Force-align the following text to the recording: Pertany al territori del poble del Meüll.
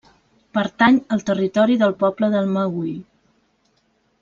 Pertany 0.57 0.97
al 1.17 1.21
territori 1.27 1.77
del 1.83 1.95
poble 2.05 2.31
del 2.37 2.51
Meüll. 2.57 2.91